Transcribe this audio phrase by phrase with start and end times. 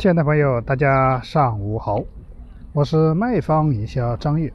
[0.00, 2.02] 亲爱的朋友，大家上午好，
[2.72, 4.50] 我是卖方营销张玉。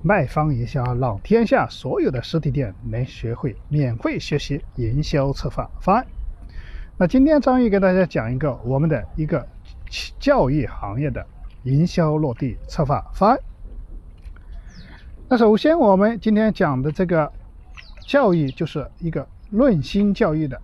[0.00, 6.06] 卖方营销让天下所有的实体店能学会免费学习营销策划方案。
[6.96, 9.46] 那今天张玉给大家讲一个我们的一个
[10.18, 11.26] 教育行业的
[11.64, 13.38] 营销落地策划方案。
[15.28, 17.30] 那首先我们今天讲的这个
[18.06, 20.58] 教育就是一个论心教育的，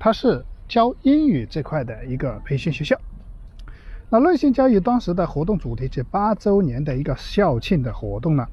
[0.00, 0.44] 它是。
[0.68, 3.00] 教英语这块的一个培训学校，
[4.10, 8.46] 那论心教育当时的活动主题是八周年的一个校庆的活动呢。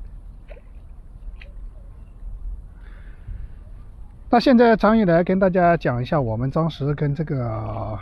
[4.30, 7.98] 那现在张宇来跟大家讲一下我们当时跟这个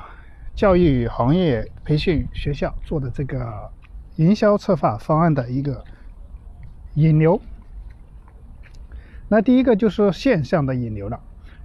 [0.55, 3.69] 教育行业培训学校做的这个
[4.15, 5.83] 营销策划方案的一个
[6.95, 7.41] 引流。
[9.27, 11.19] 那第一个就是线上的引流了。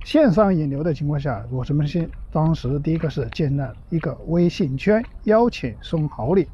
[0.08, 6.46] 线上引流的情况下，我什么先当时第一个是建了一个微信圈，邀请送好礼；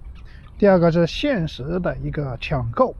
[0.59, 2.97] 第二个是限时的一个抢购，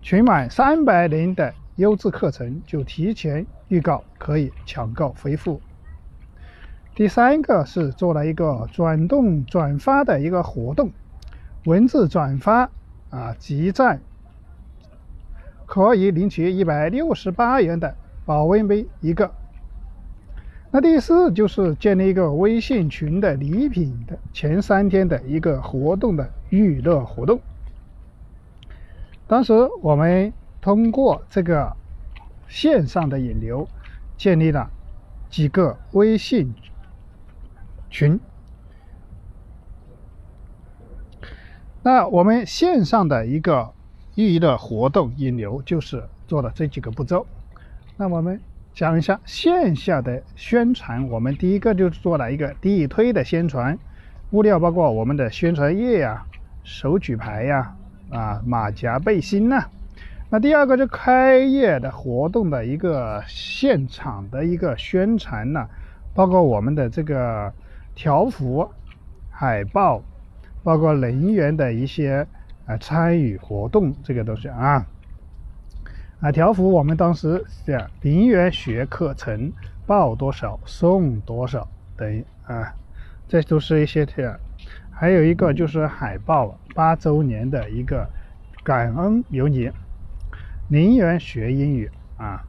[0.00, 5.60] 群满三百人的优质课程就提前预告可以抢购回复；
[6.94, 10.90] 第三个是做了一个转动转发的一个活动，
[11.66, 12.70] 文字转发
[13.10, 14.00] 啊集赞
[15.66, 17.96] 可以领取一百六十八元的。
[18.24, 19.30] 保温杯一个。
[20.70, 27.40] 那第四就是建立一个微信群的礼品的前三天的一个活动的预热活动。
[29.26, 31.76] 当时我们通过这个
[32.48, 33.68] 线上的引流，
[34.16, 34.70] 建立了
[35.28, 36.54] 几个微信
[37.90, 38.18] 群。
[41.82, 43.72] 那我们线上的一个
[44.14, 47.26] 预热活动引流，就是做了这几个步骤。
[48.02, 48.40] 那我们
[48.74, 53.78] 讲一下线下的宣传，我们第一个就是做了一个地推的宣传，
[54.32, 56.26] 物料包括我们的宣传页呀、
[56.64, 57.76] 手举牌呀、
[58.10, 59.66] 啊马甲背心呐。
[60.30, 65.68] 那第二个就开业的活动的一个现场的一个宣传呢，
[66.12, 67.52] 包括我们的这个
[67.94, 68.68] 条幅、
[69.30, 70.02] 海报，
[70.64, 72.26] 包括人员的一些
[72.66, 74.84] 啊参与活动这个东西啊。
[76.22, 79.52] 啊，条幅我们当时是零元学课程，
[79.84, 81.66] 报多少送多少
[81.96, 82.72] 等于啊，
[83.26, 84.38] 这都是一些这样。
[84.92, 88.08] 还有一个就是海报八周年的一个
[88.62, 89.68] 感恩有你，
[90.68, 92.44] 零元学英语啊，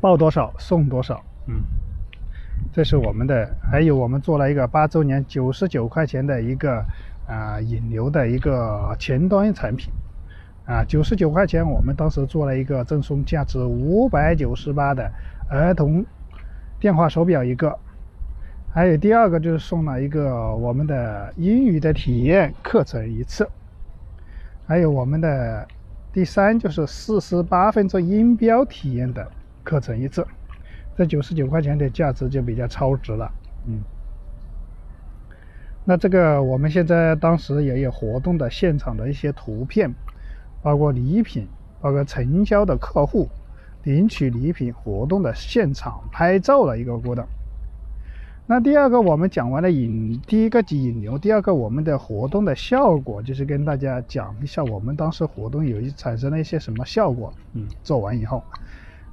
[0.00, 1.64] 报多少送多少，嗯，
[2.72, 3.52] 这是我们的。
[3.60, 6.84] 还有我们做了一个八周年九十九块钱的一个
[7.26, 9.92] 啊引流的一个前端产品。
[10.66, 15.12] 啊，九十九块钱，我们当时做了一个赠送价值五百九十八的
[15.50, 16.02] 儿童
[16.80, 17.78] 电话手表一个，
[18.72, 23.46] 还有第二个就是送了一个我们的英语的体验课程一次，
[24.66, 25.68] 还有我们的
[26.10, 29.30] 第三就是四十八分钟音标体验的
[29.62, 30.26] 课程一次，
[30.96, 33.30] 这九十九块钱的价值就比较超值了，
[33.66, 33.82] 嗯。
[35.84, 39.94] 那这个我们现在当时也有活动的现场的一些图片。
[40.64, 41.46] 包括礼品，
[41.82, 43.28] 包括成交的客户
[43.82, 47.22] 领取礼品活动的现场拍照的一个过程。
[48.46, 57.30] 那第二个，我们讲完了引，第一个引流，第二个我们的活动的效果，就是跟大家讲一下我们当时活动有一产生了一些什么效果。
[57.52, 58.42] 嗯，做完以后，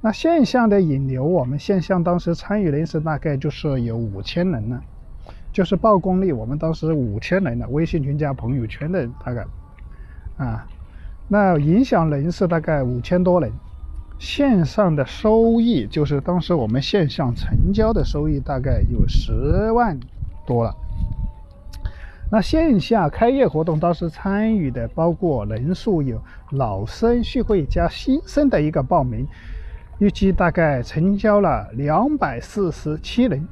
[0.00, 4.80] 那线下的引流，我们线下当时参与人数大概就是有五千人呢，
[5.52, 9.46] 就是曝光率，我们当时五千人的微信群加朋友圈的大概，
[10.38, 10.66] 啊。
[11.28, 13.50] 那影响人是大概五千多人，
[14.18, 19.98] 线上的收益就是当时我们线上成交的收益大概有十万
[20.46, 20.74] 多了。
[22.30, 26.18] 那线下开业活动当时参与的包括人数有
[26.50, 29.26] 老生续会加新生的一个报名，
[29.98, 33.46] 预计大概成交了两百四十七人，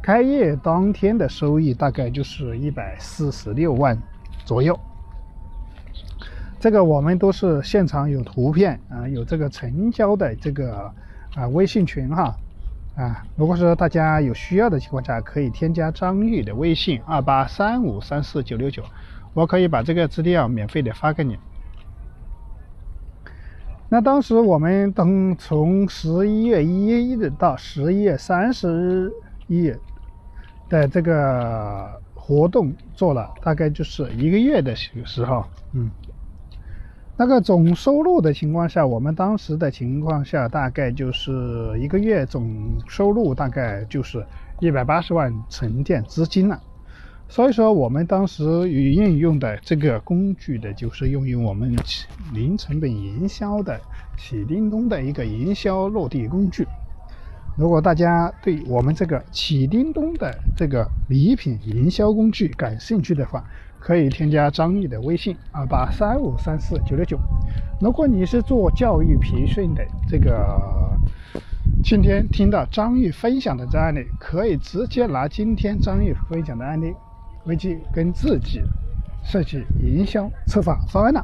[0.00, 3.96] 开业当天的收益大概就是一百四十六万
[4.44, 4.78] 左右。
[6.64, 10.90] 这个我们都是现场有图片啊，有这个成交的这个
[11.34, 12.34] 啊微信群哈
[12.96, 18.82] 啊，如果说大家有需要的情况下，可以添加张玉的微信二八三五三四九六九，
[19.34, 21.36] 我可以把这个资料免费的发给你。
[23.90, 29.12] 那当时我们等从十一月一日到十一月三十
[29.48, 29.78] 日
[30.70, 35.44] 的这个活动做了，大概就是一个月的时候，
[35.74, 35.90] 嗯。
[37.16, 44.26] 那个总收入的情况下，我们当时的情况下，大概就是一个月总收入大概就是
[44.58, 46.60] 一百八十万沉淀资金了。
[47.28, 51.74] 所以说，我们当时与运用的这个工具的，就是用于我们
[52.32, 53.80] 零成本营销的
[54.18, 56.66] 起叮咚的一个营销落地工具。
[57.56, 63.44] 如果大家对我们这个起叮咚的这个礼品营销工具感兴趣的话，
[63.84, 67.18] 可以添加张毅的微信二八三五三四九六九。
[67.78, 70.58] 如果你是做教育培训的，这个
[71.82, 76.94] 今天听到张毅分享的这案例，可以直接拿今天张毅分享的案例
[77.44, 78.62] 回去跟自己
[79.22, 81.22] 设计营销策划方案了。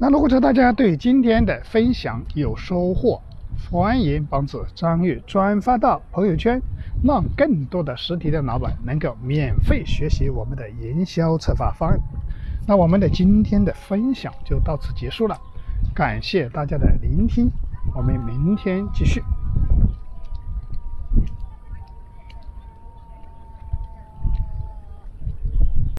[0.00, 3.22] 那如果说大家对今天的分享有收获，
[3.70, 6.60] 欢迎帮助张玉转发到朋友圈。
[7.00, 12.00] 让更多的实体店老板能够免费学习我们的营销策划方案。
[12.66, 15.38] 那我们的今天的分享就到此结束了，
[15.94, 17.48] 感谢大家的聆听，
[17.94, 19.22] 我们明天继续。